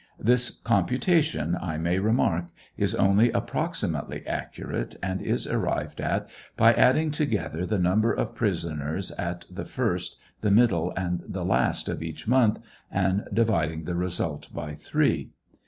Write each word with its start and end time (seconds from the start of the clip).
This 0.19 0.49
computation, 0.49 1.53
1 1.61 1.83
may 1.83 1.99
remark, 1.99 2.45
is 2.75 2.95
only 2.95 3.31
approximately 3.33 4.25
accurate, 4.25 4.95
and 5.03 5.21
is 5.21 5.45
arrived 5.45 6.01
at 6.01 6.27
by 6.57 6.73
adding 6.73 7.11
together 7.11 7.67
the 7.67 7.77
number 7.77 8.11
of 8.11 8.33
prisoners 8.33 9.11
at 9.11 9.45
the 9.47 9.63
first, 9.63 10.17
the 10.41 10.49
middle, 10.49 10.91
and 10.97 11.21
the 11.27 11.45
last 11.45 11.87
of 11.87 12.01
each 12.01 12.27
month 12.27 12.57
and 12.91 13.27
dividing 13.31 13.83
the 13.83 13.93
result 13.95 14.51
by 14.51 14.73
three. 14.73 15.33